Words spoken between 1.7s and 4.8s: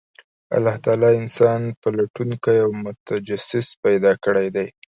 پلټونکی او متجسس پیدا کړی دی،